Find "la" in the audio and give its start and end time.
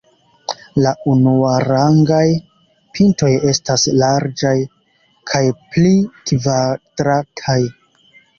0.83-0.91